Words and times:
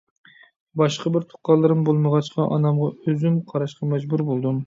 باشقا 0.81 1.11
بىر 1.17 1.27
تۇغقانلىرىم 1.33 1.83
بولمىغاچقا، 1.89 2.47
ئانامغا 2.55 2.89
ئۆزۈم 3.05 3.39
قاراشقا 3.53 3.93
مەجبۇر 3.95 4.27
بولدۇم. 4.31 4.59